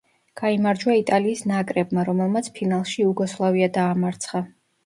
გაიმარჯვა 0.39 0.95
იტალიის 0.99 1.43
ნაკრებმა, 1.51 2.05
რომელმაც 2.09 2.51
ფინალში 2.57 2.99
იუგოსლავია 3.05 3.73
დაამარცხა. 3.77 4.47